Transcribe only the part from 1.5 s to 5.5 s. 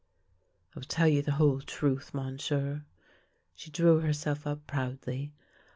truth, Mon sieur." She drew herself up proudly.